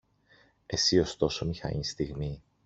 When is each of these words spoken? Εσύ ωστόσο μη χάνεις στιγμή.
Εσύ 0.65 0.99
ωστόσο 0.99 1.45
μη 1.45 1.55
χάνεις 1.55 1.89
στιγμή. 1.91 2.41